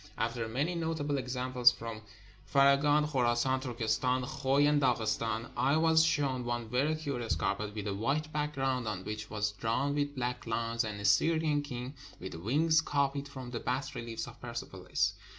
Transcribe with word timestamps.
427 0.15 0.33
PERSIA 0.33 0.33
After 0.33 0.51
many 0.51 0.73
notable 0.83 1.17
examples 1.19 1.71
from 1.71 2.01
Faraghan, 2.51 3.07
Kho 3.07 3.19
rassan, 3.21 3.61
Turkestan, 3.61 4.23
Khoi, 4.25 4.65
and 4.67 4.81
Daghestan, 4.81 5.51
I 5.55 5.77
was 5.77 6.03
shown 6.03 6.43
one 6.43 6.67
very 6.67 6.95
curious 6.95 7.35
carpet, 7.35 7.75
with 7.75 7.85
a 7.85 7.93
white 7.93 8.33
background, 8.33 8.87
on 8.87 9.05
which 9.05 9.29
was 9.29 9.51
drawn 9.51 9.93
with 9.93 10.15
black 10.15 10.47
lines 10.47 10.83
an 10.83 10.99
Assyrian 10.99 11.61
king 11.61 11.93
with 12.19 12.33
wings, 12.33 12.81
copied 12.81 13.27
from 13.27 13.51
the 13.51 13.59
bas 13.59 13.93
reliefs 13.93 14.25
of 14.25 14.41
Persepolis. 14.41 15.13